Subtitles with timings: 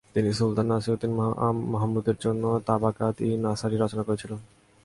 [0.13, 1.13] তিনি সুলতান নাসিরউদ্দিন
[1.73, 4.39] মাহমুদের জন্য তাবাকাত-ই-নাসিরি রচনা করেছিলেন।